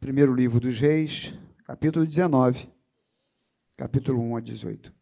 [0.00, 2.70] Primeiro livro dos Reis, capítulo 19,
[3.76, 4.94] capítulo 1 a 18.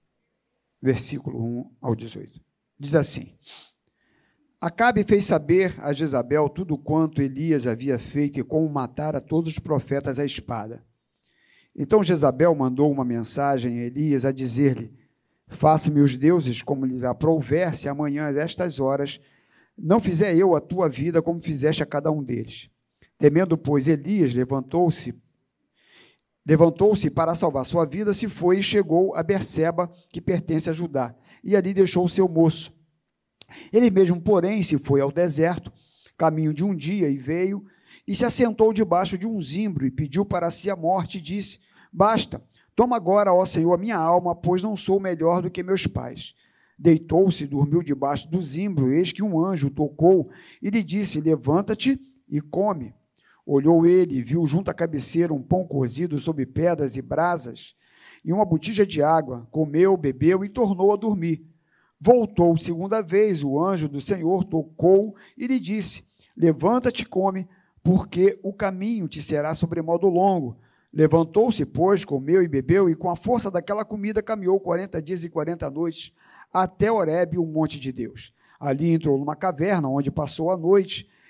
[0.83, 2.41] Versículo 1 ao 18.
[2.77, 3.33] Diz assim:
[4.61, 9.61] Acabe fez saber a Jezabel tudo quanto Elias havia feito e como matara todos os
[9.61, 10.85] profetas à espada.
[11.77, 14.93] Então Jezabel mandou uma mensagem a Elias a dizer-lhe:
[15.47, 19.21] Faça-me os deuses como lhes aprouver, se amanhã, às estas horas,
[19.79, 22.69] não fizer eu a tua vida como fizeste a cada um deles.
[23.19, 25.21] Temendo, pois, Elias levantou-se,
[26.47, 31.15] levantou-se para salvar sua vida, se foi e chegou a Berseba, que pertence a Judá,
[31.43, 32.73] e ali deixou o seu moço.
[33.73, 35.73] Ele mesmo, porém, se foi ao deserto,
[36.17, 37.65] caminho de um dia, e veio,
[38.07, 41.61] e se assentou debaixo de um zimbro, e pediu para si a morte, e disse:
[41.93, 42.41] Basta,
[42.77, 46.35] toma agora, ó Senhor, a minha alma, pois não sou melhor do que meus pais.
[46.79, 50.31] Deitou-se e dormiu debaixo do zimbro, eis que um anjo tocou
[50.63, 52.95] e lhe disse: Levanta-te e come.
[53.51, 57.75] Olhou ele viu junto à cabeceira um pão cozido sob pedras e brasas
[58.23, 59.49] e uma botija de água.
[59.51, 61.47] Comeu, bebeu e tornou a dormir.
[61.99, 67.49] Voltou segunda vez, o anjo do Senhor tocou e lhe disse: Levanta-te e come,
[67.83, 70.59] porque o caminho te será sobremodo longo.
[70.93, 75.31] Levantou-se, pois, comeu e bebeu, e com a força daquela comida caminhou quarenta dias e
[75.31, 76.13] quarenta noites
[76.53, 78.35] até Horebe, o monte de Deus.
[78.61, 81.09] Ali entrou numa caverna, onde passou a noite,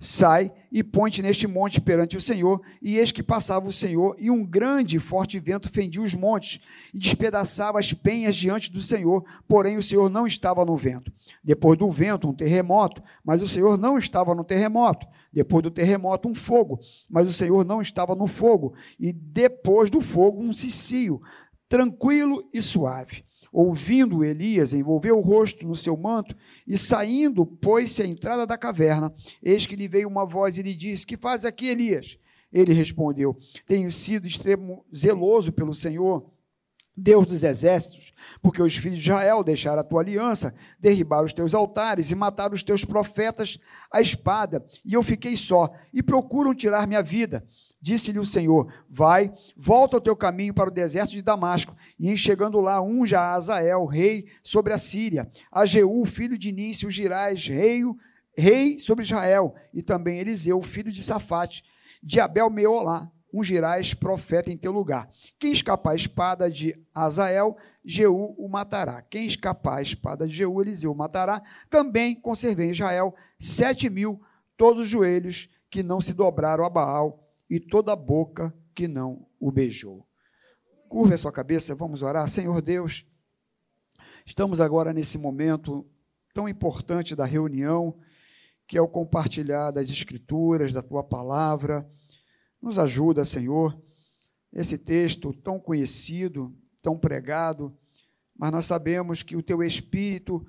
[0.00, 2.60] Sai e ponte neste monte perante o Senhor.
[2.80, 6.60] E eis que passava o Senhor, e um grande e forte vento fendia os montes,
[6.94, 11.12] e despedaçava as penhas diante do Senhor, porém o Senhor não estava no vento.
[11.42, 15.06] Depois do vento, um terremoto, mas o Senhor não estava no terremoto.
[15.32, 16.78] Depois do terremoto, um fogo,
[17.10, 18.74] mas o Senhor não estava no fogo.
[19.00, 21.20] E depois do fogo, um cicio,
[21.68, 23.24] tranquilo e suave.
[23.52, 26.36] Ouvindo Elias, envolveu o rosto no seu manto
[26.66, 29.12] e saindo, pôs-se à entrada da caverna.
[29.42, 32.18] Eis que lhe veio uma voz e lhe disse: Que faz aqui, Elias?
[32.52, 36.30] Ele respondeu: Tenho sido extremo zeloso pelo Senhor,
[37.00, 41.54] Deus dos exércitos, porque os filhos de Israel deixaram a tua aliança, derribaram os teus
[41.54, 43.58] altares e mataram os teus profetas
[43.90, 47.46] à espada, e eu fiquei só, e procuram tirar minha vida.
[47.80, 52.60] Disse-lhe o Senhor: Vai, volta ao teu caminho para o deserto de Damasco, e chegando
[52.60, 57.82] lá, unja a Azael, rei sobre a Síria, a Jeú, filho de Nício, Girais, rei,
[58.36, 61.64] rei sobre Israel, e também Eliseu, filho de Safate,
[62.02, 65.10] de Abel Meolá, ungirás profeta em teu lugar.
[65.38, 69.02] Quem escapar a espada de Azael, Jeú o matará.
[69.02, 71.42] Quem escapar a espada de Jeú, Eliseu o matará.
[71.68, 74.20] Também conservei em Israel sete mil,
[74.56, 79.26] todos os joelhos que não se dobraram a Baal e toda a boca que não
[79.38, 80.07] o beijou.
[80.88, 82.26] Curva a sua cabeça, vamos orar.
[82.30, 83.06] Senhor Deus,
[84.24, 85.86] estamos agora nesse momento
[86.32, 87.94] tão importante da reunião,
[88.66, 91.86] que é o compartilhar das Escrituras, da tua palavra.
[92.60, 93.78] Nos ajuda, Senhor,
[94.50, 97.76] esse texto tão conhecido, tão pregado,
[98.34, 100.46] mas nós sabemos que o teu Espírito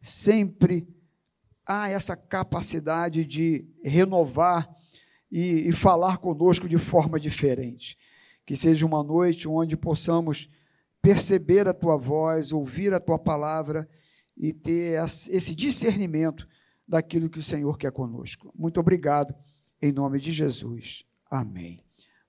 [0.00, 0.88] sempre
[1.66, 4.74] há essa capacidade de renovar
[5.30, 7.98] e, e falar conosco de forma diferente.
[8.52, 10.50] Que seja uma noite onde possamos
[11.00, 13.88] perceber a tua voz, ouvir a tua palavra
[14.36, 16.46] e ter esse discernimento
[16.86, 18.52] daquilo que o Senhor quer conosco.
[18.54, 19.34] Muito obrigado,
[19.80, 21.02] em nome de Jesus.
[21.30, 21.80] Amém.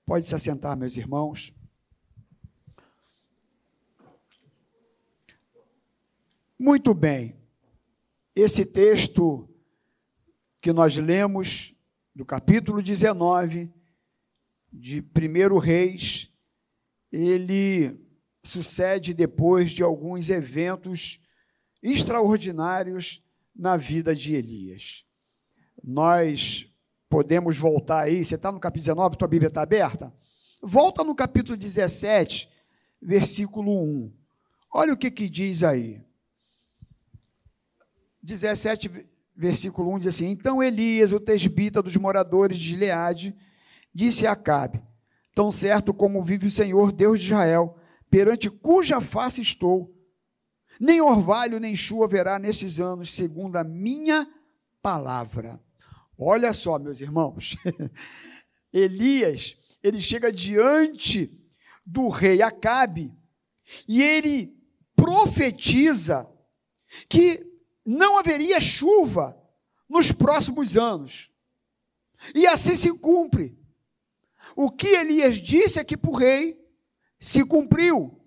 [0.06, 1.54] Pode se assentar, meus irmãos.
[6.58, 7.36] Muito bem.
[8.34, 9.46] Esse texto
[10.58, 11.78] que nós lemos
[12.14, 13.83] do capítulo 19
[14.74, 16.32] de 1 Reis,
[17.12, 17.96] ele
[18.42, 21.20] sucede depois de alguns eventos
[21.80, 23.24] extraordinários
[23.54, 25.04] na vida de Elias.
[25.82, 26.68] Nós
[27.08, 30.12] podemos voltar aí, você está no capítulo 19, tua Bíblia está aberta?
[30.60, 32.50] Volta no capítulo 17,
[33.00, 34.12] versículo 1.
[34.72, 36.02] Olha o que, que diz aí.
[38.20, 38.90] 17,
[39.36, 43.36] versículo 1 diz assim: Então Elias, o tesbita dos moradores de Gileade,
[43.94, 44.82] disse a Acabe:
[45.34, 47.76] Tão certo como vive o Senhor, Deus de Israel,
[48.10, 49.94] perante cuja face estou,
[50.80, 54.28] nem orvalho nem chuva haverá nestes anos, segundo a minha
[54.82, 55.60] palavra.
[56.18, 57.56] Olha só, meus irmãos,
[58.72, 61.30] Elias, ele chega diante
[61.84, 63.12] do rei Acabe
[63.88, 64.56] e ele
[64.94, 66.28] profetiza
[67.08, 67.44] que
[67.84, 69.36] não haveria chuva
[69.88, 71.30] nos próximos anos.
[72.34, 73.56] E assim se cumpre.
[74.56, 76.58] O que Elias disse aqui para o rei
[77.18, 78.20] se cumpriu.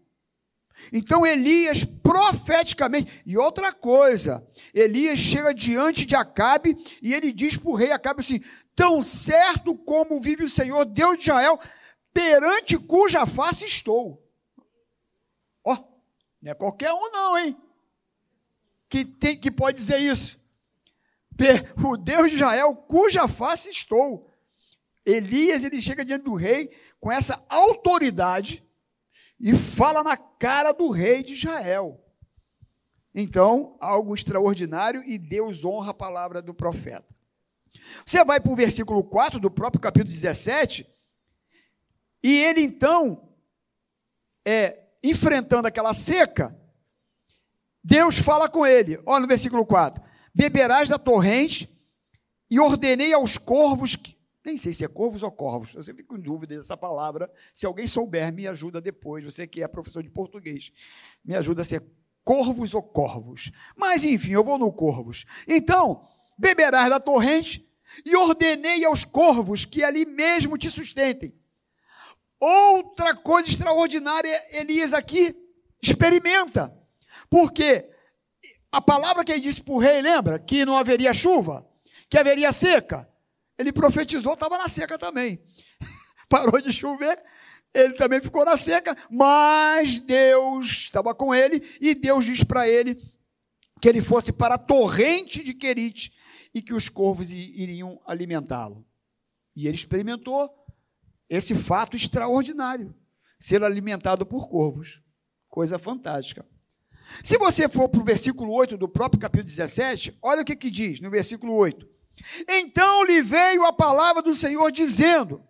[0.92, 7.69] Então Elias profeticamente, e outra coisa, Elias chega diante de Acabe e ele diz para
[7.69, 8.42] o rei Acabe assim:
[8.75, 11.60] Tão certo como vive o Senhor, Deus de Israel,
[12.14, 14.24] perante cuja face estou.
[15.66, 16.02] Ó, oh,
[16.42, 17.58] não é qualquer um, não, hein?
[18.90, 20.40] Que, tem, que pode dizer isso.
[21.86, 24.26] O Deus de Israel, cuja face estou.
[25.07, 26.69] Elias, ele chega diante do rei
[27.00, 28.62] com essa autoridade
[29.39, 32.04] e fala na cara do rei de Israel.
[33.15, 37.07] Então, algo extraordinário e Deus honra a palavra do profeta.
[38.06, 40.86] Você vai para o versículo 4 do próprio capítulo 17,
[42.21, 43.33] e ele então,
[44.45, 46.54] é, enfrentando aquela seca,
[47.81, 50.04] Deus fala com ele, olha no versículo 4:
[50.36, 51.69] Beberás da torrente,
[52.50, 54.17] e ordenei aos corvos que,
[54.47, 57.29] nem sei se é corvos ou corvos, eu sempre fico em dúvida dessa palavra.
[57.51, 59.21] Se alguém souber, me ajuda depois.
[59.25, 60.71] Você que é professor de português,
[61.23, 61.83] me ajuda a ser
[62.23, 63.51] corvos ou corvos.
[63.75, 65.25] Mas enfim, eu vou no corvos.
[65.45, 66.07] Então,
[66.38, 67.69] beberás da torrente
[68.05, 71.35] e ordenei aos corvos que ali mesmo te sustentem.
[72.39, 75.35] Outra coisa extraordinária, Elias aqui
[75.81, 76.73] experimenta.
[77.29, 77.89] Porque
[78.71, 80.39] a palavra que ele disse para o rei, lembra?
[80.39, 81.67] Que não haveria chuva,
[82.09, 83.09] que haveria seca.
[83.57, 85.44] Ele profetizou, estava na seca também.
[86.30, 87.18] Parou de chover,
[87.74, 92.98] ele também ficou na seca, mas Deus estava com ele e Deus diz para ele
[93.81, 96.13] que ele fosse para a torrente de Querite
[96.54, 98.86] e que os corvos iriam alimentá-lo.
[99.56, 100.50] E ele experimentou
[101.30, 102.95] esse fato extraordinário,
[103.39, 105.01] ser alimentado por corvos.
[105.48, 106.45] Coisa fantástica.
[107.24, 110.69] Se você for para o versículo 8 do próprio capítulo 17, olha o que, que
[110.69, 111.88] diz no versículo 8.
[112.48, 115.42] Então lhe veio a palavra do Senhor dizendo,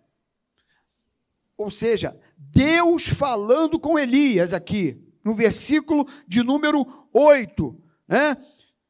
[1.56, 8.36] ou seja, Deus falando com Elias aqui, no versículo de número 8, né?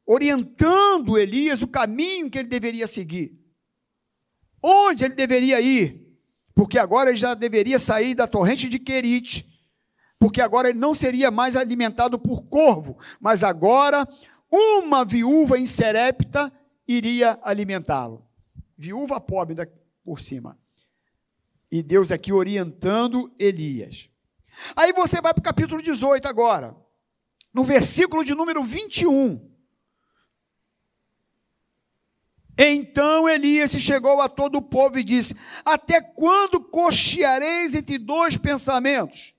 [0.06, 3.38] orientando Elias o caminho que ele deveria seguir.
[4.62, 6.08] Onde ele deveria ir?
[6.54, 9.46] Porque agora ele já deveria sair da torrente de Querite,
[10.18, 14.08] porque agora ele não seria mais alimentado por corvo, mas agora
[14.50, 16.52] uma viúva em Serepta
[16.88, 18.26] iria alimentá-lo.
[18.76, 19.54] Viúva pobre
[20.02, 20.58] por cima.
[21.70, 24.10] E Deus aqui orientando Elias.
[24.74, 26.74] Aí você vai para o capítulo 18 agora,
[27.52, 29.46] no versículo de número 21.
[32.56, 38.36] Então Elias se chegou a todo o povo e disse: Até quando cocheareis entre dois
[38.36, 39.36] pensamentos?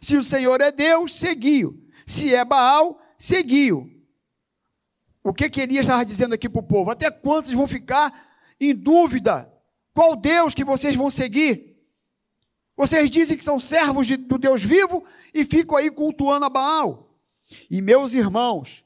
[0.00, 1.82] Se o Senhor é Deus, seguiu.
[2.06, 3.97] Se é Baal, seguiu.
[5.22, 6.90] O que, que Elias estava dizendo aqui para o povo?
[6.90, 8.28] Até quantos vão ficar
[8.60, 9.52] em dúvida?
[9.94, 11.76] Qual Deus que vocês vão seguir?
[12.76, 15.04] Vocês dizem que são servos de, do Deus vivo
[15.34, 17.18] e ficam aí cultuando a Baal.
[17.68, 18.84] E meus irmãos,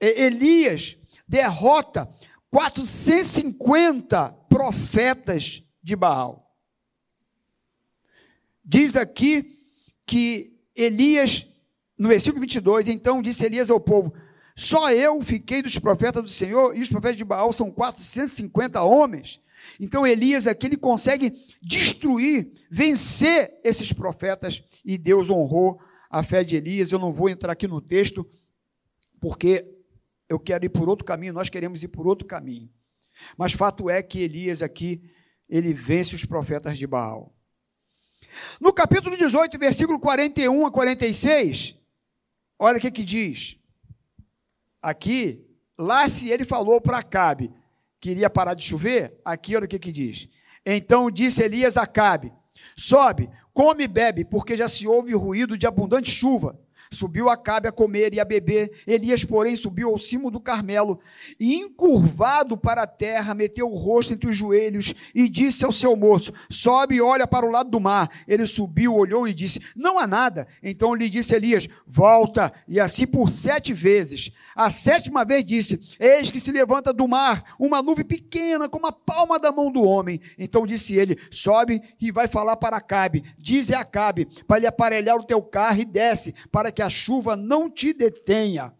[0.00, 0.96] Elias
[1.28, 2.08] derrota
[2.50, 6.50] 450 profetas de Baal.
[8.64, 9.62] Diz aqui
[10.06, 11.46] que Elias,
[11.98, 14.12] no versículo 22, então disse Elias ao povo:
[14.60, 19.40] só eu fiquei dos profetas do Senhor, e os profetas de Baal são 450 homens.
[19.80, 26.56] Então Elias aqui ele consegue destruir, vencer esses profetas, e Deus honrou a fé de
[26.56, 26.92] Elias.
[26.92, 28.28] Eu não vou entrar aqui no texto,
[29.18, 29.64] porque
[30.28, 32.68] eu quero ir por outro caminho, nós queremos ir por outro caminho.
[33.38, 35.10] Mas fato é que Elias aqui,
[35.48, 37.34] ele vence os profetas de Baal.
[38.60, 41.76] No capítulo 18, versículo 41 a 46,
[42.58, 43.58] olha o que, que diz.
[44.82, 45.44] Aqui,
[45.78, 47.52] lá se ele falou para Acabe
[48.00, 50.28] que iria parar de chover, aqui olha o que, que diz.
[50.64, 52.32] Então disse Elias a Acabe:
[52.76, 56.58] Sobe, come e bebe, porque já se ouve ruído de abundante chuva.
[56.92, 58.72] Subiu Acabe a comer e a beber.
[58.84, 60.98] Elias, porém, subiu ao cimo do Carmelo
[61.38, 65.94] e, encurvado para a terra, meteu o rosto entre os joelhos e disse ao seu
[65.94, 68.10] moço: Sobe e olha para o lado do mar.
[68.26, 70.48] Ele subiu, olhou e disse: Não há nada.
[70.60, 74.32] Então lhe disse Elias: Volta, e assim por sete vezes.
[74.56, 78.92] A sétima vez disse: Eis que se levanta do mar uma nuvem pequena, como a
[78.92, 80.20] palma da mão do homem.
[80.36, 83.22] Então disse ele: Sobe e vai falar para Acabe.
[83.38, 86.88] Dize a Acabe para lhe aparelhar o teu carro e desce, para que que a
[86.88, 88.74] chuva não te detenha.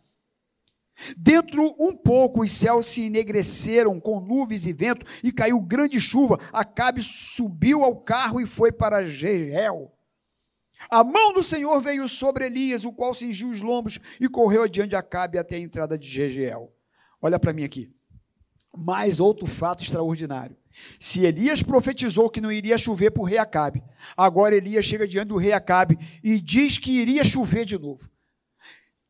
[1.19, 6.39] Dentro um pouco os céus se enegreceram com nuvens e vento e caiu grande chuva.
[6.51, 9.93] Acabe subiu ao carro e foi para Jezreel.
[10.91, 14.91] A mão do Senhor veio sobre Elias, o qual cingiu os lombos e correu adiante
[14.91, 16.73] de Acabe até a entrada de Jezreel.
[17.21, 17.95] Olha para mim aqui.
[18.75, 20.57] Mais outro fato extraordinário.
[20.99, 23.83] Se Elias profetizou que não iria chover por rei Acabe,
[24.17, 28.09] agora Elias chega diante do rei Acabe e diz que iria chover de novo.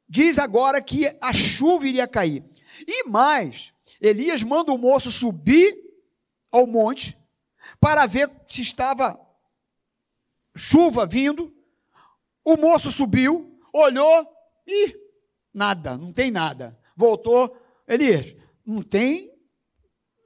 [0.09, 2.45] Diz agora que a chuva iria cair.
[2.87, 5.77] E mais, Elias manda o moço subir
[6.51, 7.17] ao monte
[7.79, 9.19] para ver se estava
[10.57, 11.55] chuva vindo.
[12.45, 14.27] O moço subiu, olhou
[14.67, 14.97] e
[15.53, 16.77] nada, não tem nada.
[16.97, 18.35] Voltou, Elias,
[18.67, 19.31] não tem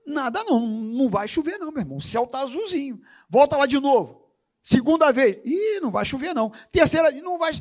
[0.06, 1.98] nada não, não vai chover não, meu irmão.
[1.98, 3.00] O céu está azulzinho.
[3.28, 4.24] Volta lá de novo.
[4.62, 6.50] Segunda vez, ih, não vai chover não.
[6.72, 7.52] Terceira, não vai.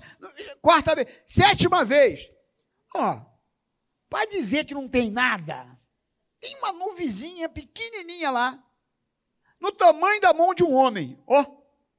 [0.62, 2.30] Quarta vez, sétima vez.
[2.96, 3.20] Ó,
[4.10, 5.70] para dizer que não tem nada,
[6.40, 8.64] tem uma nuvezinha pequenininha lá,
[9.60, 11.22] no tamanho da mão de um homem.
[11.28, 11.46] Ó,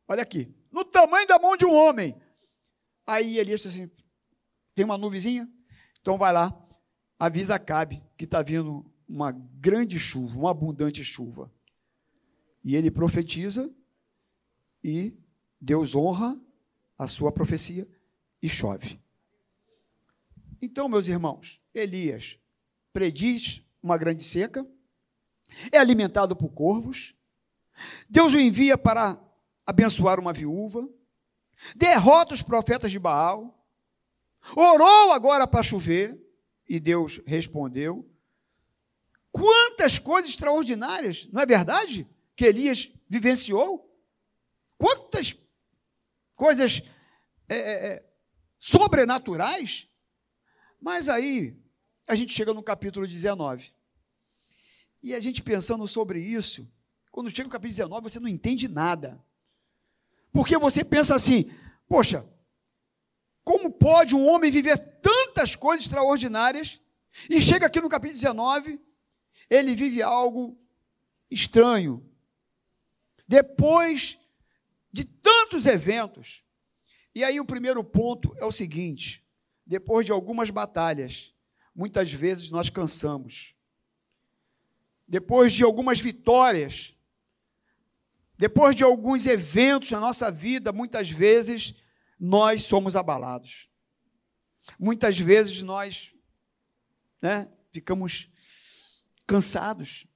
[0.09, 2.19] olha aqui, no tamanho da mão de um homem.
[3.07, 3.91] Aí Elias disse assim:
[4.75, 5.49] tem uma nuvezinha?
[6.01, 6.53] Então vai lá,
[7.19, 11.51] avisa Cabe que está vindo uma grande chuva, uma abundante chuva.
[12.63, 13.71] E ele profetiza
[14.83, 15.17] e
[15.61, 16.39] Deus honra
[16.99, 17.87] a sua profecia
[18.43, 19.01] e chove.
[20.61, 22.39] Então, meus irmãos, Elias
[22.93, 24.67] prediz uma grande seca,
[25.71, 27.15] é alimentado por corvos,
[28.09, 29.21] Deus o envia para
[29.67, 30.89] abençoar uma viúva,
[31.75, 33.67] derrota os profetas de Baal,
[34.57, 36.19] orou agora para chover,
[36.69, 38.09] e Deus respondeu,
[39.35, 42.09] Quantas coisas extraordinárias, não é verdade?
[42.37, 43.93] Que Elias vivenciou?
[44.79, 45.37] Quantas
[46.37, 46.83] coisas
[47.49, 48.13] é, é, é,
[48.61, 49.89] sobrenaturais?
[50.81, 51.61] Mas aí,
[52.07, 53.75] a gente chega no capítulo 19.
[55.03, 56.73] E a gente pensando sobre isso,
[57.11, 59.21] quando chega no capítulo 19, você não entende nada.
[60.33, 61.53] Porque você pensa assim:
[61.89, 62.25] poxa,
[63.43, 66.81] como pode um homem viver tantas coisas extraordinárias
[67.29, 68.81] e chega aqui no capítulo 19
[69.49, 70.59] ele vive algo
[71.31, 72.09] estranho.
[73.27, 74.19] Depois
[74.93, 76.45] de tantos eventos.
[77.15, 79.25] E aí o primeiro ponto é o seguinte:
[79.67, 81.35] depois de algumas batalhas,
[81.75, 83.57] muitas vezes nós cansamos.
[85.07, 86.97] Depois de algumas vitórias,
[88.39, 91.75] depois de alguns eventos na nossa vida, muitas vezes
[92.19, 93.69] nós somos abalados.
[94.79, 96.15] Muitas vezes nós
[97.21, 98.33] né, ficamos
[99.27, 100.07] cansados.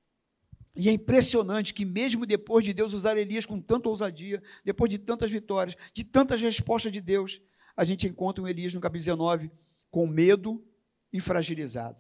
[0.76, 4.98] E é impressionante que, mesmo depois de Deus usar Elias com tanta ousadia, depois de
[4.98, 7.42] tantas vitórias, de tantas respostas de Deus,
[7.76, 9.50] a gente encontra um Elias no capítulo 19
[9.90, 10.64] com medo
[11.12, 11.98] e fragilizado.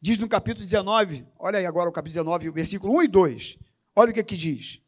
[0.00, 3.58] Diz no capítulo 19, olha aí agora o capítulo 19, versículo 1 e 2.
[3.94, 4.82] Olha o que aqui diz.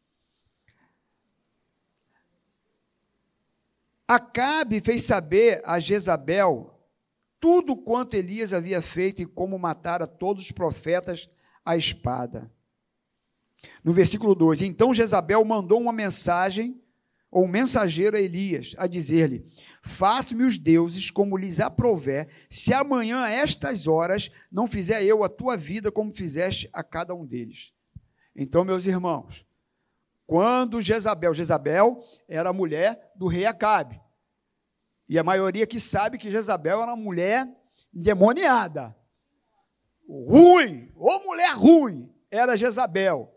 [4.07, 6.72] Acabe fez saber a Jezabel
[7.43, 11.29] tudo quanto Elias havia feito e como matara todos os profetas
[11.65, 12.49] à espada.
[13.83, 16.81] No versículo 2: Então Jezabel mandou uma mensagem,
[17.29, 19.45] ou um mensageiro a Elias, a dizer-lhe:
[19.81, 25.27] Faça-me os deuses como lhes aprouver, se amanhã a estas horas não fizer eu a
[25.27, 27.73] tua vida como fizeste a cada um deles.
[28.33, 29.45] Então, meus irmãos,
[30.25, 33.99] quando Jezabel, Jezabel era a mulher do rei Acabe,
[35.13, 37.47] e a maioria que sabe que Jezabel era uma mulher
[37.93, 38.97] endemoniada.
[40.09, 43.31] Ruim, ou mulher ruim, era Jezabel.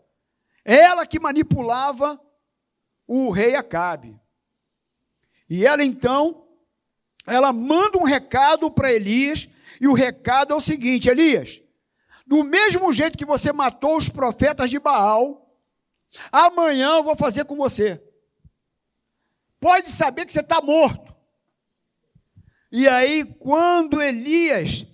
[0.65, 2.19] Ela que manipulava
[3.05, 4.19] o rei Acabe.
[5.47, 6.47] E ela então,
[7.27, 9.47] ela manda um recado para Elias,
[9.79, 11.61] e o recado é o seguinte: Elias,
[12.25, 15.55] do mesmo jeito que você matou os profetas de Baal,
[16.31, 18.03] amanhã eu vou fazer com você.
[19.59, 21.06] Pode saber que você está morto.
[22.71, 24.85] E aí, quando Elias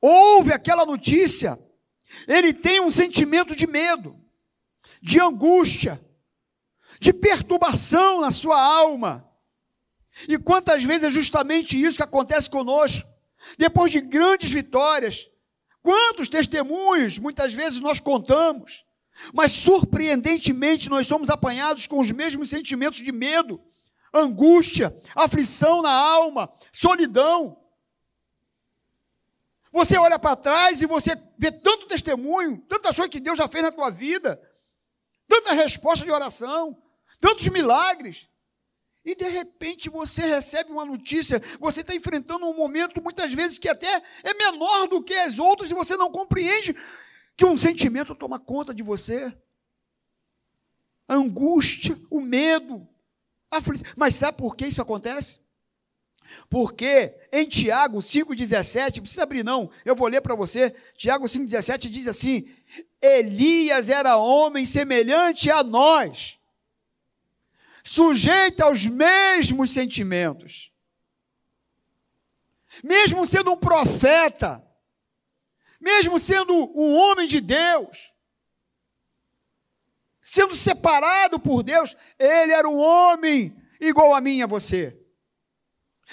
[0.00, 1.58] ouve aquela notícia,
[2.26, 4.18] ele tem um sentimento de medo,
[5.02, 6.00] de angústia,
[7.00, 9.28] de perturbação na sua alma.
[10.28, 13.06] E quantas vezes é justamente isso que acontece conosco?
[13.58, 15.28] Depois de grandes vitórias,
[15.82, 18.86] quantos testemunhos muitas vezes nós contamos,
[19.32, 23.60] mas surpreendentemente nós somos apanhados com os mesmos sentimentos de medo,
[24.14, 27.60] angústia, aflição na alma, solidão.
[29.72, 33.64] Você olha para trás e você vê tanto testemunho, tantas coisas que Deus já fez
[33.64, 34.40] na tua vida,
[35.26, 36.80] tanta resposta de oração,
[37.20, 38.30] tantos milagres.
[39.04, 43.68] E de repente você recebe uma notícia, você está enfrentando um momento muitas vezes que
[43.68, 46.74] até é menor do que as outras e você não compreende
[47.36, 49.36] que um sentimento toma conta de você.
[51.06, 52.88] A angústia, o medo,
[53.96, 55.44] mas sabe por que isso acontece?
[56.48, 60.74] Porque em Tiago 5,17, precisa abrir não, eu vou ler para você.
[60.96, 62.48] Tiago 5,17 diz assim:
[63.00, 66.38] Elias era homem semelhante a nós,
[67.82, 70.72] sujeito aos mesmos sentimentos.
[72.82, 74.64] Mesmo sendo um profeta,
[75.80, 78.13] mesmo sendo um homem de Deus,
[80.24, 84.98] sendo separado por Deus, ele era um homem igual a mim e a você.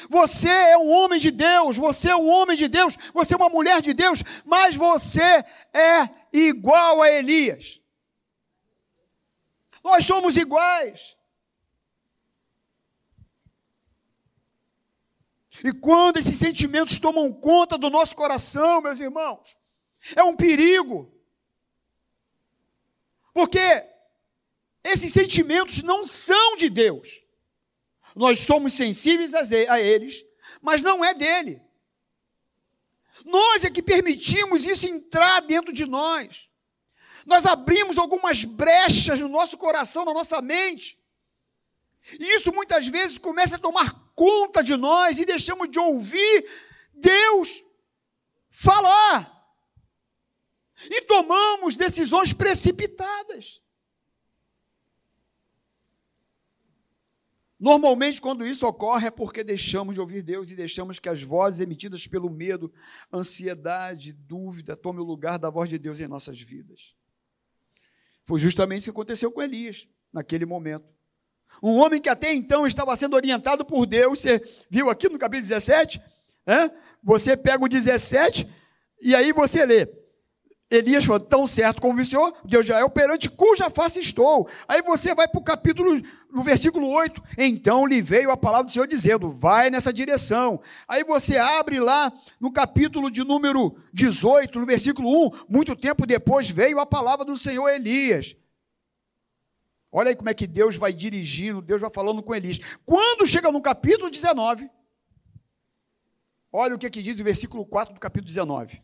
[0.09, 3.49] Você é um homem de Deus, você é um homem de Deus, você é uma
[3.49, 7.81] mulher de Deus, mas você é igual a Elias.
[9.81, 11.17] Nós somos iguais.
[15.63, 19.57] E quando esses sentimentos tomam conta do nosso coração, meus irmãos,
[20.17, 21.09] é um perigo.
[23.33, 23.90] Porque
[24.83, 27.25] esses sentimentos não são de Deus.
[28.15, 30.25] Nós somos sensíveis a eles,
[30.61, 31.61] mas não é dele.
[33.25, 36.49] Nós é que permitimos isso entrar dentro de nós.
[37.25, 40.97] Nós abrimos algumas brechas no nosso coração, na nossa mente.
[42.19, 46.49] E isso muitas vezes começa a tomar conta de nós e deixamos de ouvir
[46.93, 47.63] Deus
[48.49, 49.39] falar.
[50.85, 53.61] E tomamos decisões precipitadas.
[57.61, 61.59] Normalmente, quando isso ocorre, é porque deixamos de ouvir Deus e deixamos que as vozes
[61.59, 62.73] emitidas pelo medo,
[63.13, 66.95] ansiedade, dúvida, tomem o lugar da voz de Deus em nossas vidas.
[68.23, 70.85] Foi justamente isso que aconteceu com Elias, naquele momento.
[71.61, 75.47] Um homem que até então estava sendo orientado por Deus, você viu aqui no capítulo
[75.47, 76.01] 17?
[76.47, 76.71] É?
[77.03, 78.51] Você pega o 17
[78.99, 79.87] e aí você lê.
[80.71, 84.47] Elias falou, tão certo como o Senhor, Deus já é operante, cuja face estou.
[84.65, 86.01] Aí você vai para o capítulo,
[86.31, 90.61] no versículo 8, então lhe veio a palavra do Senhor dizendo, vai nessa direção.
[90.87, 92.09] Aí você abre lá
[92.39, 97.35] no capítulo de número 18, no versículo 1, muito tempo depois veio a palavra do
[97.35, 98.37] Senhor Elias.
[99.91, 102.59] Olha aí como é que Deus vai dirigindo, Deus vai falando com Elias.
[102.85, 104.69] Quando chega no capítulo 19,
[106.49, 108.81] olha o que, que diz o versículo 4 do capítulo 19.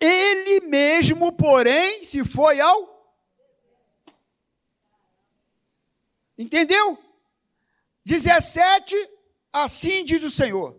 [0.00, 2.88] Ele mesmo, porém, se foi ao.
[6.38, 6.98] Entendeu?
[8.04, 8.96] 17,
[9.52, 10.74] assim diz o Senhor.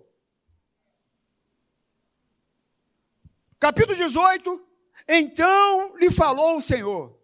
[3.60, 4.67] Capítulo 18,
[5.07, 7.15] então lhe falou o Senhor.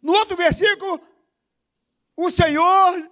[0.00, 0.98] No outro versículo,
[2.16, 3.10] o Senhor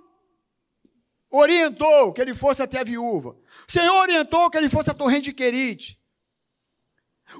[1.31, 3.37] orientou que ele fosse até a viúva.
[3.69, 6.02] O Senhor orientou que ele fosse a torrente de Querite.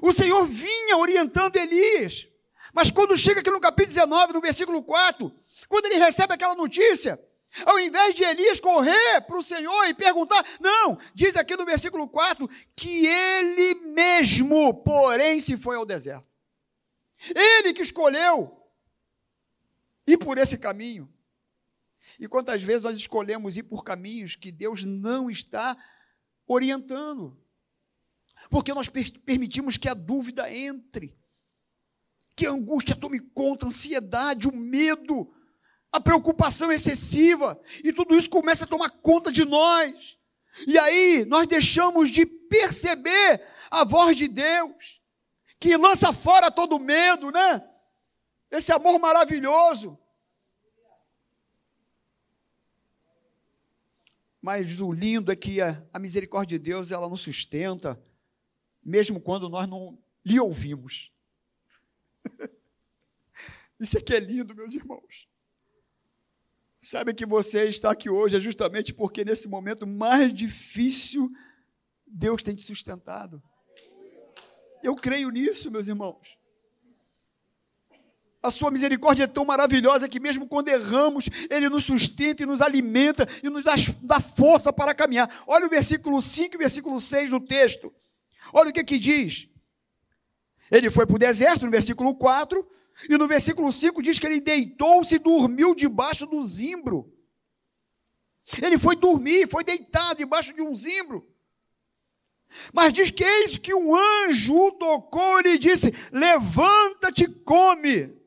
[0.01, 2.27] O Senhor vinha orientando Elias.
[2.73, 5.31] Mas quando chega aqui no capítulo 19, no versículo 4,
[5.69, 7.19] quando ele recebe aquela notícia,
[7.65, 12.07] ao invés de Elias correr para o Senhor e perguntar, não, diz aqui no versículo
[12.07, 16.25] 4 que ele mesmo, porém, se foi ao deserto.
[17.35, 18.59] Ele que escolheu
[20.07, 21.11] ir por esse caminho.
[22.19, 25.77] E quantas vezes nós escolhemos ir por caminhos que Deus não está
[26.47, 27.37] orientando?
[28.49, 31.15] Porque nós permitimos que a dúvida entre,
[32.35, 35.33] que a angústia tome conta, a ansiedade, o medo,
[35.91, 40.17] a preocupação excessiva, e tudo isso começa a tomar conta de nós.
[40.67, 45.01] E aí nós deixamos de perceber a voz de Deus,
[45.59, 47.63] que lança fora todo medo, né?
[48.51, 49.97] Esse amor maravilhoso.
[54.41, 57.99] Mas o lindo é que a, a misericórdia de Deus, ela nos sustenta,
[58.83, 61.11] mesmo quando nós não lhe ouvimos.
[63.79, 65.27] Isso aqui é lindo, meus irmãos.
[66.79, 71.29] Sabe que você está aqui hoje é justamente porque nesse momento mais difícil
[72.05, 73.41] Deus tem te sustentado.
[74.83, 76.37] Eu creio nisso, meus irmãos.
[78.43, 82.61] A sua misericórdia é tão maravilhosa que, mesmo quando erramos, Ele nos sustenta e nos
[82.61, 85.43] alimenta e nos dá, força para caminhar.
[85.47, 87.93] Olha o versículo 5 e o versículo 6 do texto.
[88.53, 89.49] Olha o que que diz.
[90.69, 92.65] Ele foi para o deserto, no versículo 4,
[93.09, 97.11] e no versículo 5 diz que ele deitou-se e dormiu debaixo do zimbro.
[98.61, 101.27] Ele foi dormir, foi deitado debaixo de um zimbro.
[102.71, 108.21] Mas diz que eis que um anjo o tocou e lhe disse: Levanta-te, come.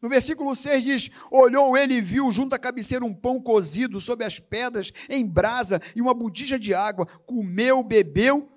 [0.00, 4.24] No versículo 6 diz: Olhou ele e viu junto à cabeceira um pão cozido sob
[4.24, 7.06] as pedras, em brasa, e uma botija de água.
[7.26, 8.52] Comeu, bebeu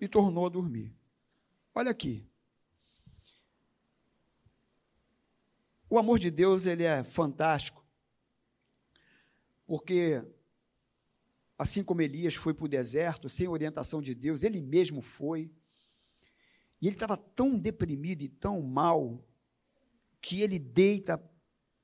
[0.00, 0.92] e tornou a dormir.
[1.74, 2.26] Olha aqui.
[5.88, 7.84] O amor de Deus, ele é fantástico.
[9.66, 10.20] porque
[11.60, 15.52] assim como Elias foi para o deserto, sem orientação de Deus, ele mesmo foi.
[16.80, 19.22] E ele estava tão deprimido e tão mal,
[20.22, 21.22] que ele deita,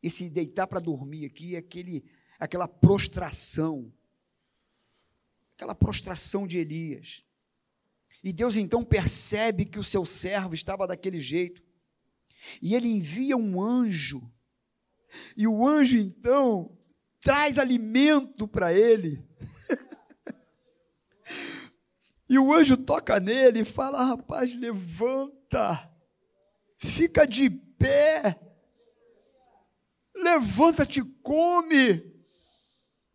[0.03, 2.05] esse deitar para dormir aqui, é aquele,
[2.39, 3.93] aquela prostração,
[5.55, 7.26] aquela prostração de Elias.
[8.27, 11.63] E Deus então percebe que o seu servo estava daquele jeito.
[12.61, 14.21] E ele envia um anjo.
[15.37, 16.77] E o anjo então
[17.21, 19.25] traz alimento para ele.
[22.29, 25.89] e o anjo toca nele e fala: Rapaz, levanta,
[26.79, 28.37] fica de pé,
[30.17, 32.13] levanta-te, come,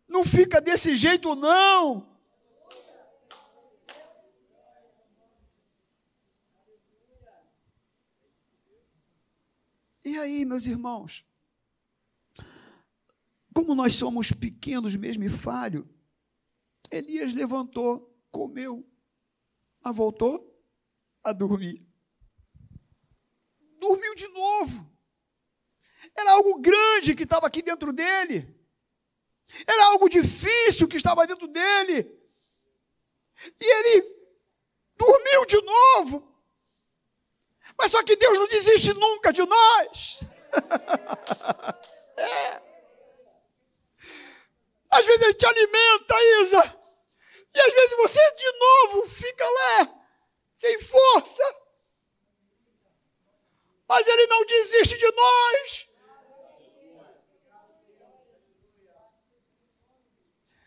[0.08, 2.11] não fica desse jeito, não.
[10.04, 11.24] E aí, meus irmãos,
[13.54, 15.88] como nós somos pequenos mesmo e falho,
[16.90, 18.84] Elias levantou, comeu,
[19.80, 20.52] mas voltou
[21.22, 21.86] a dormir.
[23.78, 24.90] Dormiu de novo.
[26.16, 28.60] Era algo grande que estava aqui dentro dele.
[29.66, 32.20] Era algo difícil que estava dentro dele.
[33.60, 34.02] E ele
[34.96, 36.31] dormiu de novo.
[37.78, 40.20] Mas só que Deus não desiste nunca de nós.
[42.16, 42.62] é.
[44.90, 46.78] Às vezes Ele te alimenta, Isa.
[47.54, 49.94] E às vezes você de novo fica lá,
[50.54, 51.56] sem força.
[53.88, 55.88] Mas Ele não desiste de nós.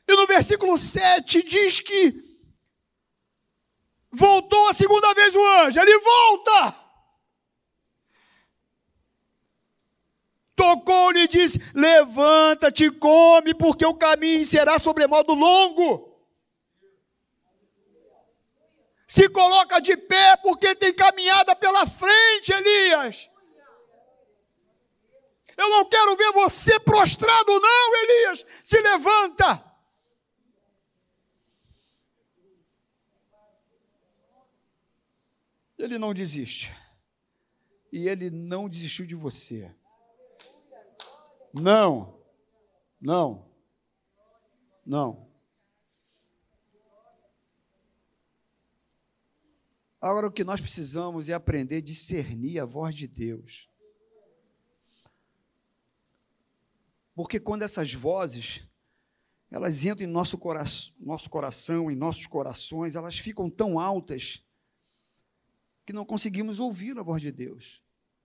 [0.07, 2.23] E no versículo 7 diz que
[4.11, 5.79] voltou a segunda vez o anjo.
[5.79, 6.84] Ele volta.
[10.55, 16.15] Tocou-lhe e disse: Levanta-te, come, porque o caminho será sobremodo longo.
[19.07, 23.29] Se coloca de pé, porque tem caminhada pela frente, Elias.
[25.57, 28.45] Eu não quero ver você prostrado, não, Elias.
[28.63, 29.63] Se levanta.
[35.77, 36.73] Ele não desiste.
[37.91, 39.73] E ele não desistiu de você.
[41.55, 42.21] Não.
[42.99, 43.49] Não.
[44.85, 45.25] Não.
[50.01, 53.69] Agora o que nós precisamos é aprender a discernir a voz de Deus.
[57.15, 58.67] Porque quando essas vozes
[59.49, 60.37] elas entram em nosso,
[60.99, 64.43] nosso coração, em nossos corações, elas ficam tão altas
[65.85, 67.81] que não conseguimos ouvir a voz de Deus.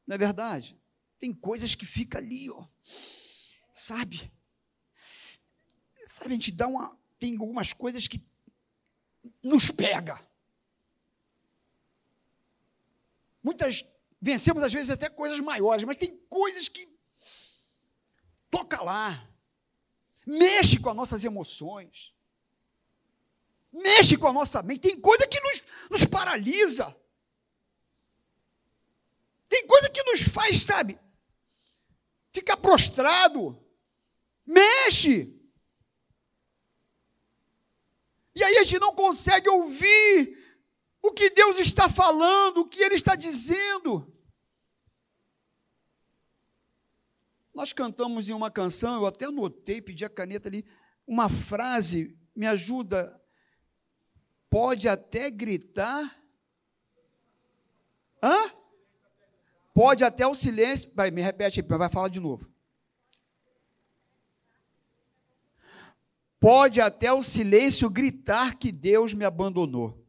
[0.07, 0.77] Não é verdade?
[1.21, 2.67] Tem coisas que ficam ali, ó.
[3.81, 4.31] Sabe?
[6.05, 6.95] Sabe, a gente dá uma.
[7.19, 8.23] Tem algumas coisas que
[9.43, 10.21] nos pega.
[13.43, 13.87] Muitas
[14.21, 16.87] vencemos às vezes até coisas maiores, mas tem coisas que
[18.51, 19.27] toca lá.
[20.27, 22.15] Mexe com as nossas emoções.
[23.73, 24.81] Mexe com a nossa mente.
[24.81, 26.95] Tem coisa que nos, nos paralisa.
[29.49, 30.99] Tem coisa que nos faz, sabe,
[32.31, 33.59] fica prostrado,
[34.51, 35.41] mexe.
[38.35, 40.39] E aí a gente não consegue ouvir
[41.03, 44.13] o que Deus está falando, o que Ele está dizendo.
[47.55, 50.65] Nós cantamos em uma canção, eu até anotei, pedi a caneta ali,
[51.07, 53.21] uma frase, me ajuda.
[54.49, 56.19] Pode até gritar.
[58.23, 58.53] Hã?
[59.75, 60.91] Pode até o silêncio.
[60.95, 62.50] Vai, me repete aí, vai falar de novo.
[66.41, 70.05] Pode até o silêncio gritar que Deus me abandonou.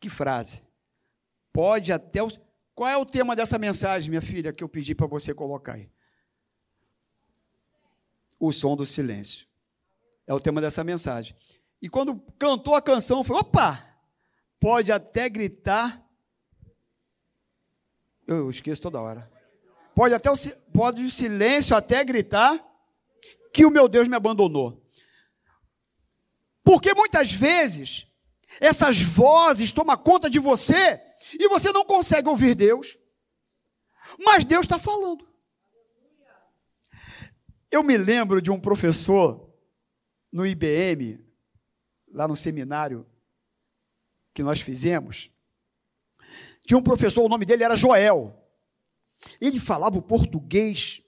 [0.00, 0.64] Que frase.
[1.52, 2.28] Pode até o.
[2.74, 5.88] Qual é o tema dessa mensagem, minha filha, que eu pedi para você colocar aí?
[8.38, 9.46] O som do silêncio.
[10.26, 11.36] É o tema dessa mensagem.
[11.80, 13.88] E quando cantou a canção, falou: opa!
[14.58, 16.04] Pode até gritar
[18.26, 19.30] eu esqueço toda hora.
[19.94, 20.34] Pode até o,
[20.72, 22.58] pode o silêncio até gritar
[23.54, 24.84] que o meu Deus me abandonou.
[26.64, 28.12] Porque muitas vezes
[28.60, 31.00] essas vozes tomam conta de você
[31.38, 32.98] e você não consegue ouvir Deus,
[34.18, 35.26] mas Deus está falando.
[37.70, 39.48] Eu me lembro de um professor
[40.32, 41.24] no IBM,
[42.12, 43.06] lá no seminário
[44.32, 45.30] que nós fizemos,
[46.66, 48.36] tinha um professor, o nome dele era Joel.
[49.40, 51.02] Ele falava o português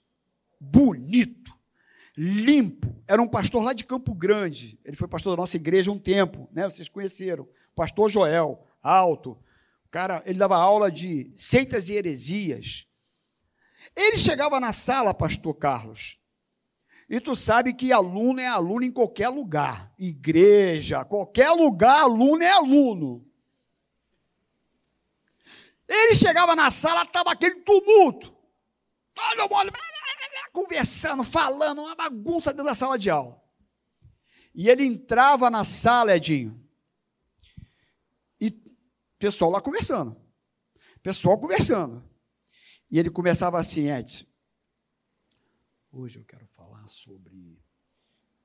[0.61, 1.46] bonito.
[2.17, 2.95] Limpo.
[3.07, 4.79] Era um pastor lá de Campo Grande.
[4.85, 6.65] Ele foi pastor da nossa igreja um tempo, né?
[6.65, 7.49] Vocês conheceram.
[7.75, 9.33] Pastor Joel, alto.
[9.85, 12.87] O cara, ele dava aula de seitas e heresias.
[13.95, 16.19] Ele chegava na sala, pastor Carlos.
[17.09, 19.93] E tu sabe que aluno é aluno em qualquer lugar.
[19.99, 23.25] Igreja, qualquer lugar, aluno é aluno.
[25.89, 28.35] Ele chegava na sala, estava aquele tumulto.
[29.15, 29.73] Todo mundo
[30.57, 33.39] conversando, falando, uma bagunça dentro da sala de aula.
[34.55, 36.59] E ele entrava na sala, Edinho,
[38.41, 38.51] e
[39.19, 40.19] pessoal lá conversando.
[41.03, 42.03] Pessoal conversando.
[42.91, 44.25] E ele começava assim, Edson.
[45.93, 47.63] Hoje eu quero falar sobre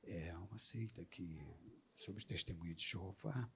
[0.04, 1.40] é, uma seita que,
[1.96, 3.50] sobre os testemunhos de Jeová,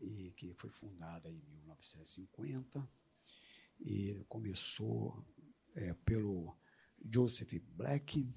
[0.00, 2.88] e que foi fundada em 1950,
[3.80, 5.22] e começou
[5.74, 6.56] é, pelo
[7.04, 8.28] Joseph Black,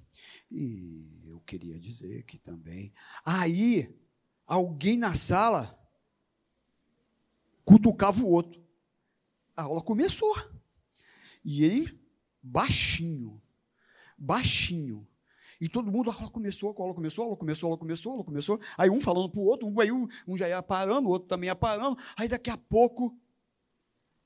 [0.49, 2.93] e eu queria dizer que também.
[3.25, 3.93] Aí,
[4.45, 5.77] alguém na sala
[7.63, 8.61] cutucava o outro.
[9.55, 10.35] A aula começou.
[11.43, 11.99] E ele,
[12.41, 13.41] baixinho,
[14.17, 15.07] baixinho.
[15.59, 18.11] E todo mundo, a aula começou, a aula começou, a aula começou, a aula começou,
[18.11, 18.59] a aula começou.
[18.77, 21.55] Aí um falando para o outro, um, um, já ia parando, o outro também ia
[21.55, 21.97] parando.
[22.17, 23.15] Aí daqui a pouco.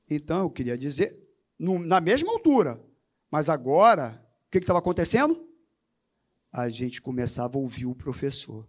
[0.09, 1.19] Então eu queria dizer,
[1.59, 2.81] no, na mesma altura,
[3.29, 4.24] mas agora
[4.59, 5.47] que estava acontecendo?
[6.51, 8.67] A gente começava a ouvir o professor.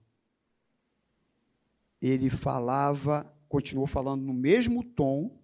[2.01, 5.39] Ele falava, continuou falando no mesmo tom,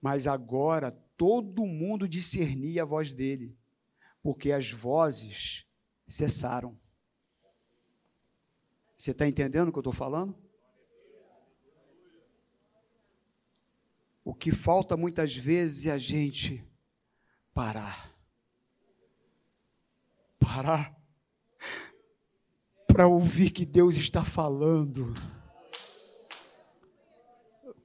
[0.00, 3.56] mas agora todo mundo discernia a voz dele,
[4.22, 5.66] porque as vozes
[6.06, 6.78] cessaram.
[8.96, 10.36] Você está entendendo o que eu estou falando?
[14.24, 16.62] O que falta muitas vezes é a gente
[17.52, 18.11] parar
[20.42, 20.94] parar
[22.86, 25.14] para ouvir que Deus está falando,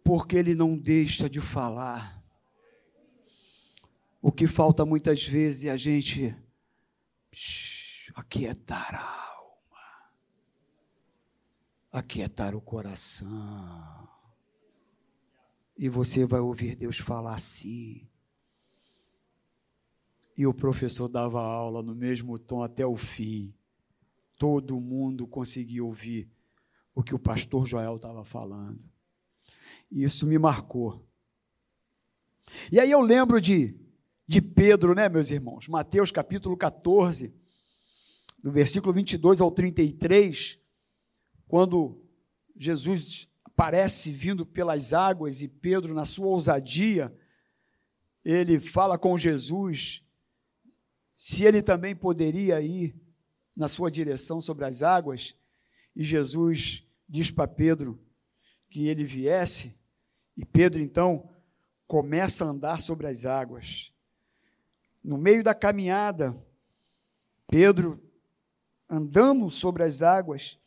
[0.04, 2.22] porque Ele não deixa de falar.
[4.22, 6.36] O que falta muitas vezes é a gente
[8.16, 10.12] aquietar a alma,
[11.92, 14.10] aquietar o coração.
[15.78, 18.10] E você vai ouvir Deus falar assim.
[20.38, 23.52] E o professor dava aula no mesmo tom até o fim.
[24.38, 26.30] Todo mundo conseguia ouvir
[26.94, 28.84] o que o pastor Joel estava falando.
[29.90, 31.04] E isso me marcou.
[32.72, 33.76] E aí eu lembro de,
[34.28, 35.68] de Pedro, né, meus irmãos?
[35.68, 37.36] Mateus capítulo 14,
[38.44, 40.60] do versículo 22 ao 33,
[41.48, 42.00] quando
[42.56, 47.12] Jesus aparece vindo pelas águas e Pedro, na sua ousadia,
[48.24, 50.07] ele fala com Jesus
[51.18, 52.96] se ele também poderia ir
[53.56, 55.36] na sua direção sobre as águas,
[55.96, 58.00] e Jesus diz para Pedro
[58.70, 59.82] que ele viesse,
[60.38, 61.28] e Pedro então
[61.88, 63.92] começa a andar sobre as águas.
[65.04, 66.36] No meio da caminhada,
[67.48, 68.00] Pedro,
[68.88, 70.60] andando sobre as águas,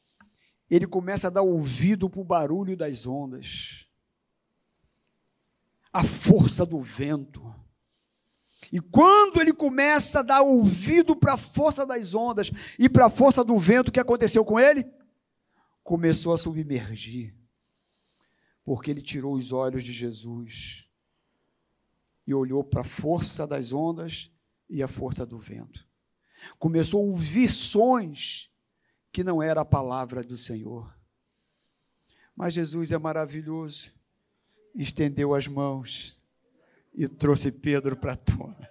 [0.69, 3.87] ele começa a dar ouvido para o barulho das ondas,
[5.93, 7.55] a força do vento,
[8.73, 13.11] e quando ele começa a dar ouvido para a força das ondas e para a
[13.11, 14.87] força do vento, o que aconteceu com ele?
[15.83, 17.35] Começou a submergir,
[18.65, 20.87] porque ele tirou os olhos de Jesus
[22.25, 24.31] e olhou para a força das ondas
[24.69, 25.85] e a força do vento.
[26.57, 28.55] Começou a ouvir sons
[29.11, 30.95] que não era a palavra do Senhor.
[32.37, 33.93] Mas Jesus é maravilhoso,
[34.77, 36.20] estendeu as mãos
[36.95, 38.71] e trouxe Pedro para a tona.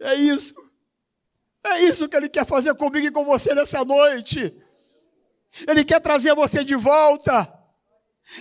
[0.00, 0.54] É isso.
[1.64, 4.52] É isso que ele quer fazer comigo e com você nessa noite.
[5.66, 7.52] Ele quer trazer você de volta.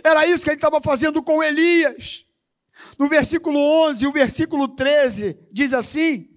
[0.04, 2.25] Era isso que ele estava fazendo com Elias.
[2.97, 6.30] No versículo 11, o versículo 13 diz assim: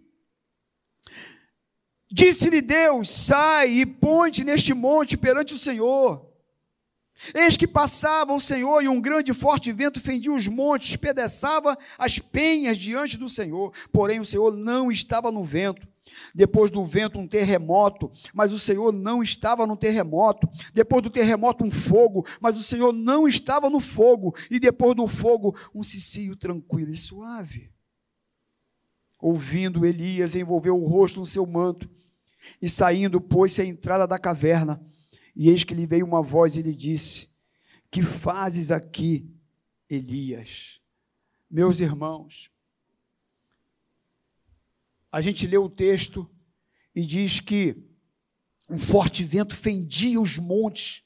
[2.11, 6.34] Disse-lhe Deus: Sai e ponte neste monte perante o Senhor.
[7.33, 11.79] Eis que passava o Senhor e um grande e forte vento fendia os montes, espedaçava
[11.97, 13.73] as penhas diante do Senhor.
[13.93, 15.87] Porém, o Senhor não estava no vento.
[16.35, 20.49] Depois do vento, um terremoto, mas o Senhor não estava no terremoto.
[20.73, 24.35] Depois do terremoto, um fogo, mas o Senhor não estava no fogo.
[24.51, 27.71] E depois do fogo, um cicio tranquilo e suave.
[29.19, 31.89] Ouvindo, Elias envolveu o rosto no seu manto
[32.61, 34.81] e saindo, pôs-se à entrada da caverna.
[35.35, 37.29] E eis que lhe veio uma voz e lhe disse:
[37.91, 39.29] Que fazes aqui,
[39.89, 40.81] Elias?
[41.51, 42.51] Meus irmãos,
[45.11, 46.29] a gente lê o texto
[46.95, 47.77] e diz que
[48.69, 51.03] um forte vento fendia os montes,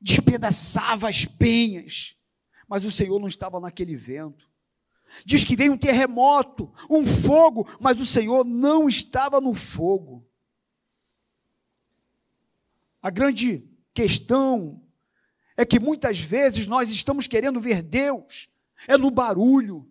[0.00, 2.16] despedaçava as penhas,
[2.68, 4.48] mas o Senhor não estava naquele vento.
[5.24, 10.26] Diz que veio um terremoto, um fogo, mas o Senhor não estava no fogo.
[13.02, 14.82] A grande questão
[15.56, 18.48] é que muitas vezes nós estamos querendo ver Deus,
[18.86, 19.86] é no barulho.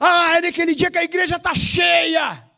[0.00, 2.50] Ah, é naquele dia que a igreja está cheia.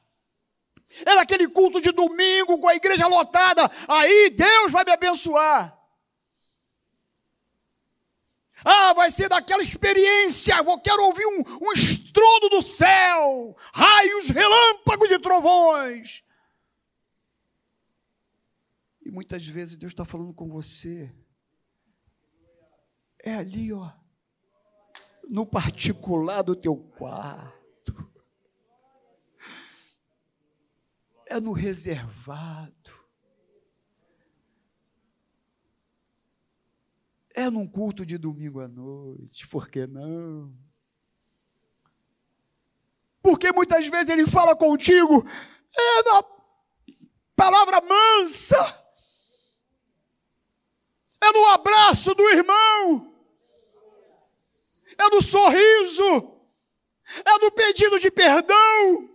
[1.04, 3.70] É naquele culto de domingo com a igreja lotada.
[3.88, 5.76] Aí Deus vai me abençoar.
[8.64, 10.56] Ah, vai ser daquela experiência.
[10.56, 16.24] Eu quero ouvir um, um estrondo do céu, raios, relâmpagos e trovões.
[19.16, 21.10] Muitas vezes Deus está falando com você.
[23.24, 23.90] É ali, ó,
[25.26, 28.12] no particular do teu quarto.
[31.24, 32.90] É no reservado.
[37.34, 40.54] É num culto de domingo à noite, por que não?
[43.22, 45.26] Porque muitas vezes ele fala contigo,
[45.74, 46.22] é na
[47.34, 48.85] palavra mansa,
[51.26, 53.14] é no abraço do irmão,
[54.96, 56.40] é no sorriso,
[57.24, 59.10] é no pedido de perdão,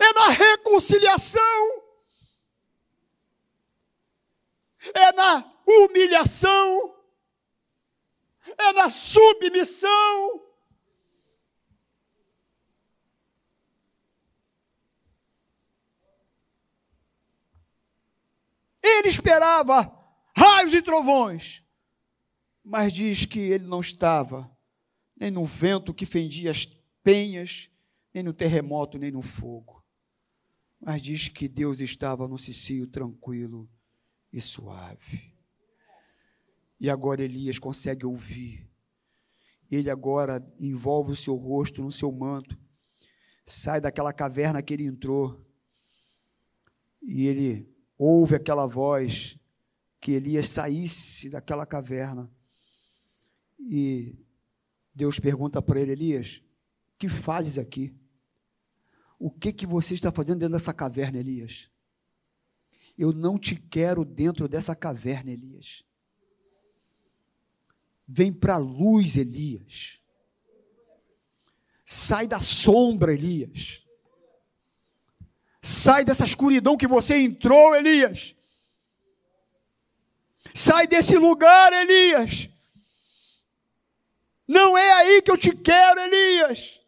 [0.00, 1.86] é na reconciliação.
[4.94, 6.96] É na humilhação,
[8.56, 10.45] é na submissão.
[18.98, 19.92] Ele esperava
[20.36, 21.64] raios e trovões,
[22.64, 24.50] mas diz que ele não estava
[25.18, 26.66] nem no vento que fendia as
[27.02, 27.70] penhas,
[28.12, 29.84] nem no terremoto, nem no fogo.
[30.80, 33.68] Mas diz que Deus estava no cicio tranquilo
[34.32, 35.34] e suave.
[36.78, 38.68] E agora Elias consegue ouvir.
[39.70, 42.58] Ele agora envolve o seu rosto no seu manto,
[43.44, 45.44] sai daquela caverna que ele entrou,
[47.02, 49.38] e ele ouve aquela voz
[50.00, 52.30] que Elias saísse daquela caverna.
[53.58, 54.14] E
[54.94, 56.42] Deus pergunta para ele: Elias,
[56.98, 57.94] que fazes aqui?
[59.18, 61.70] O que que você está fazendo dentro dessa caverna, Elias?
[62.98, 65.86] Eu não te quero dentro dessa caverna, Elias.
[68.06, 70.00] Vem para a luz, Elias.
[71.84, 73.85] Sai da sombra, Elias.
[75.66, 78.36] Sai dessa escuridão que você entrou, Elias.
[80.54, 82.48] Sai desse lugar, Elias.
[84.46, 86.80] Não é aí que eu te quero, Elias.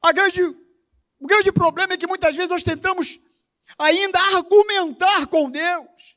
[0.00, 3.18] A grande, o grande problema é que muitas vezes nós tentamos
[3.76, 6.16] ainda argumentar com Deus.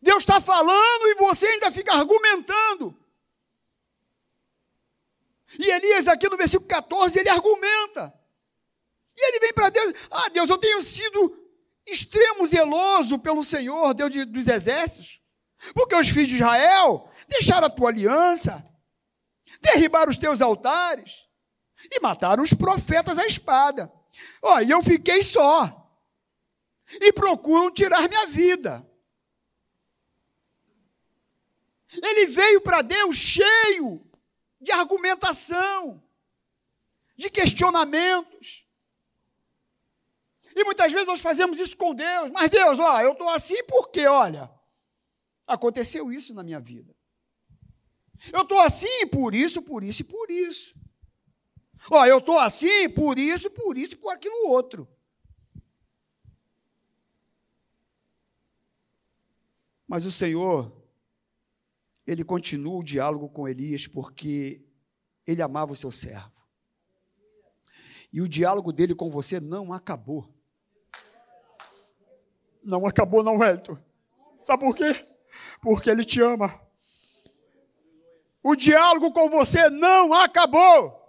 [0.00, 2.98] Deus está falando e você ainda fica argumentando.
[5.58, 8.12] E Elias, aqui no versículo 14, ele argumenta.
[9.16, 11.38] E ele vem para Deus: Ah, Deus, eu tenho sido
[11.86, 15.20] extremo zeloso pelo Senhor, Deus de, dos exércitos,
[15.74, 18.64] porque os filhos de Israel deixaram a tua aliança,
[19.60, 21.28] derribaram os teus altares
[21.90, 23.92] e mataram os profetas à espada.
[24.42, 25.80] Olha, eu fiquei só.
[27.00, 28.86] E procuram tirar minha vida.
[32.02, 34.04] Ele veio para Deus cheio
[34.64, 36.02] de argumentação,
[37.14, 38.66] de questionamentos.
[40.56, 42.30] E muitas vezes nós fazemos isso com Deus.
[42.30, 44.50] Mas Deus, ó, eu estou assim porque, olha,
[45.46, 46.96] aconteceu isso na minha vida.
[48.32, 50.74] Eu estou assim por isso, por isso e por isso.
[51.90, 54.88] Ó, eu estou assim por isso, por isso e por aquilo outro.
[59.86, 60.73] Mas o Senhor,
[62.06, 64.62] ele continua o diálogo com Elias porque
[65.26, 66.32] ele amava o seu servo.
[68.12, 70.32] E o diálogo dele com você não acabou.
[72.62, 73.78] Não acabou, não, Wellington.
[74.44, 75.06] Sabe por quê?
[75.60, 76.60] Porque ele te ama.
[78.42, 81.02] O diálogo com você não acabou.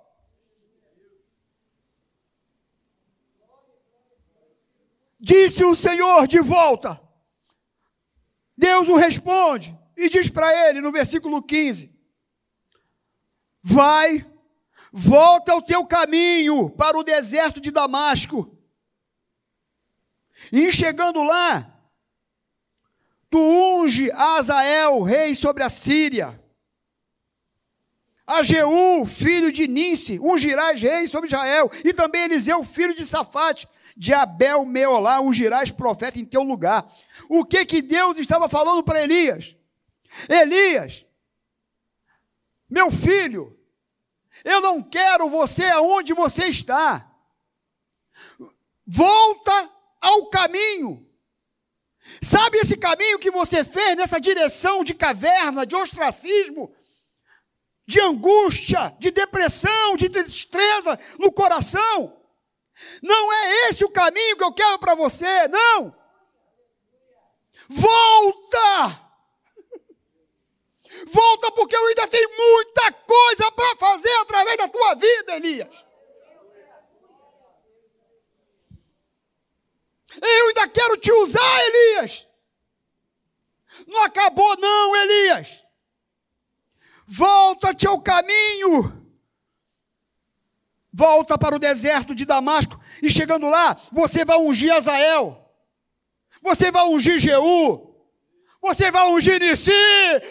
[5.19, 7.01] Disse o Senhor de volta.
[8.57, 11.93] Deus o responde e diz para ele no versículo 15:
[13.61, 14.25] Vai,
[14.91, 18.51] volta ao teu caminho para o deserto de Damasco.
[20.51, 21.73] E chegando lá,
[23.29, 26.39] tu unge Azael, rei sobre a Síria.
[28.27, 33.67] a Jeú, filho de Ninse, ungirás rei sobre Israel, e também Eliseu, filho de Safate,
[33.95, 36.85] de Abel Meolá, ungirás profeta em teu lugar.
[37.29, 39.55] O que que Deus estava falando para Elias?
[40.29, 41.05] Elias,
[42.69, 43.59] meu filho,
[44.43, 47.11] eu não quero você aonde você está.
[48.85, 49.69] Volta
[50.01, 51.05] ao caminho.
[52.21, 56.75] Sabe esse caminho que você fez nessa direção de caverna, de ostracismo,
[57.85, 62.21] de angústia, de depressão, de tristeza no coração?
[63.01, 65.95] Não é esse o caminho que eu quero para você, não.
[67.69, 69.01] Volta,
[71.51, 74.09] porque eu ainda tenho muita coisa para fazer
[74.95, 75.85] vida, Elias.
[80.21, 82.27] Eu ainda quero te usar, Elias.
[83.87, 85.65] Não acabou, não, Elias.
[87.07, 89.05] Volta-te ao caminho.
[90.91, 92.79] Volta para o deserto de Damasco.
[93.01, 95.41] E chegando lá, você vai ungir Azael.
[96.41, 97.93] Você vai ungir Jeú.
[98.61, 99.71] Você vai ungir de si.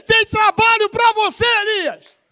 [0.07, 2.24] Tem trabalho para você, Elias.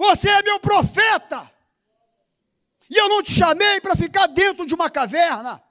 [0.00, 1.52] Você é meu profeta.
[2.88, 5.62] E eu não te chamei para ficar dentro de uma caverna.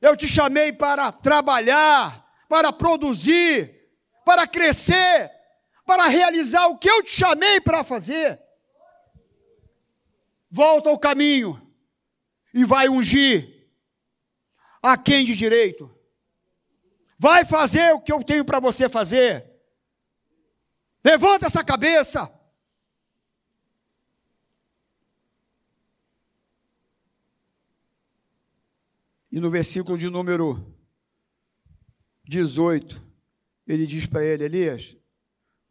[0.00, 3.90] Eu te chamei para trabalhar, para produzir,
[4.24, 5.28] para crescer,
[5.84, 8.40] para realizar o que eu te chamei para fazer.
[10.48, 11.60] Volta ao caminho
[12.54, 13.68] e vai ungir
[14.80, 15.92] a quem de direito?
[17.18, 19.44] Vai fazer o que eu tenho para você fazer.
[21.04, 22.35] Levanta essa cabeça.
[29.36, 30.74] E no versículo de número
[32.24, 33.04] 18,
[33.66, 34.96] ele diz para ele: Elias,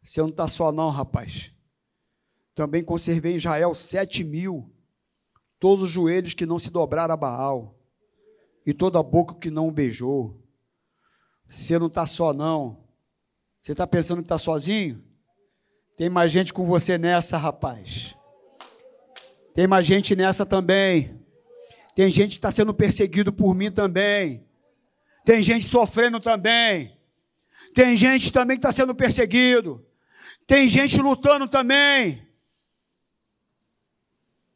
[0.00, 1.52] você não está só, não, rapaz.
[2.54, 4.72] Também conservei em Israel sete mil,
[5.58, 7.76] todos os joelhos que não se dobraram a Baal
[8.64, 10.40] e toda a boca que não o beijou.
[11.44, 12.86] Você não está só, não.
[13.60, 15.04] Você está pensando que está sozinho?
[15.96, 18.14] Tem mais gente com você nessa, rapaz.
[19.52, 21.15] Tem mais gente nessa também.
[21.96, 24.46] Tem gente que está sendo perseguido por mim também.
[25.24, 26.94] Tem gente sofrendo também.
[27.74, 29.82] Tem gente também que está sendo perseguido.
[30.46, 32.22] Tem gente lutando também.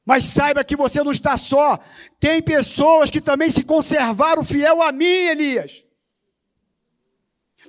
[0.05, 1.79] Mas saiba que você não está só.
[2.19, 5.87] Tem pessoas que também se conservaram fiel a mim, Elias.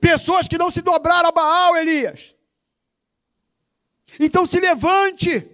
[0.01, 2.35] Pessoas que não se dobraram a Baal, Elias.
[4.19, 5.49] Então se levante,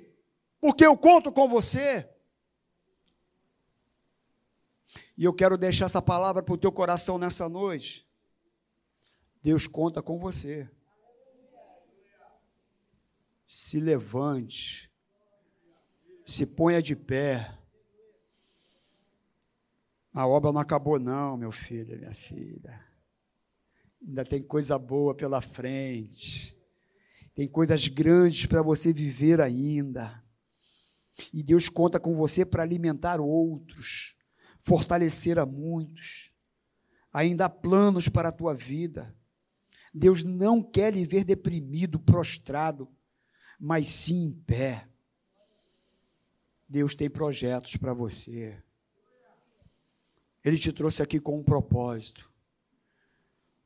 [0.60, 2.10] porque eu conto com você.
[5.18, 8.08] E eu quero deixar essa palavra para o teu coração nessa noite.
[9.42, 10.70] Deus conta com você.
[13.46, 14.88] Se levante
[16.28, 17.58] se ponha de pé.
[20.14, 22.86] A obra não acabou, não, meu filho, minha filha.
[24.06, 26.58] Ainda tem coisa boa pela frente.
[27.34, 30.22] Tem coisas grandes para você viver ainda.
[31.34, 34.17] E Deus conta com você para alimentar outros,
[34.68, 36.36] fortalecer a muitos.
[37.14, 39.16] Ainda há planos para a tua vida.
[39.94, 42.88] Deus não quer lhe ver deprimido, prostrado,
[43.58, 44.90] mas sim em pé.
[46.68, 48.62] Deus tem projetos para você.
[50.44, 52.30] Ele te trouxe aqui com um propósito,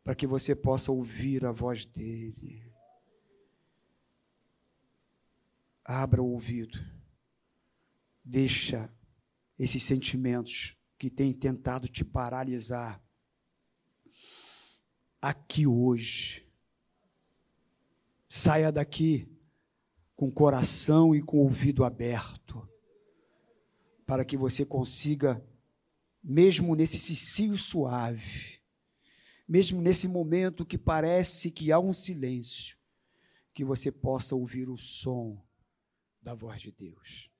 [0.03, 2.71] para que você possa ouvir a voz dele.
[5.83, 6.79] Abra o ouvido.
[8.23, 8.93] Deixa
[9.57, 13.03] esses sentimentos que têm tentado te paralisar
[15.19, 16.47] aqui hoje.
[18.29, 19.27] Saia daqui
[20.15, 22.69] com coração e com ouvido aberto
[24.05, 25.43] para que você consiga,
[26.23, 28.61] mesmo nesse cicio suave,
[29.47, 32.77] mesmo nesse momento que parece que há um silêncio,
[33.55, 35.43] que você possa ouvir o som
[36.21, 37.30] da voz de Deus.